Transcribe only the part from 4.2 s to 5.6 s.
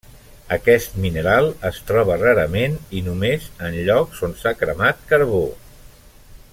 on s'ha cremat carbó.